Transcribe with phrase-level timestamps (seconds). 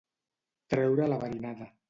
[0.75, 1.71] Treure la verinada.